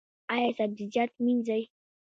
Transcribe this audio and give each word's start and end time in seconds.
ایا 0.33 0.49
سبزیجات 0.59 1.11
مینځئ؟ 1.23 1.63